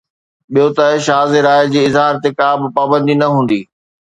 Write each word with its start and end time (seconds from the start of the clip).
ٻيو 0.51 0.67
ته 0.77 0.85
شاز 1.05 1.31
راءِ 1.45 1.63
جي 1.73 1.79
اظهار 1.89 2.13
تي 2.23 2.29
ڪا 2.39 2.49
به 2.59 2.67
پابندي 2.77 3.15
نه 3.21 3.27
هوندي. 3.33 3.61